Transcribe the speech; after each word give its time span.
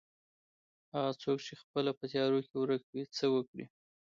هغه 0.93 1.11
څوک 1.23 1.37
چې 1.45 1.53
پخپله 1.59 1.91
په 1.99 2.05
تيارو 2.11 2.39
کې 2.47 2.55
ورکه 2.57 2.89
وي 2.93 3.03
څه 3.17 3.25
وکړي. 3.35 3.65